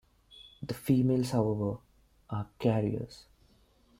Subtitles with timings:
[0.63, 1.77] The females however,
[2.31, 3.25] are carriers.